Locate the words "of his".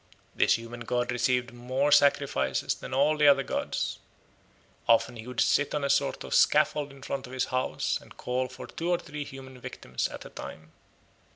7.27-7.45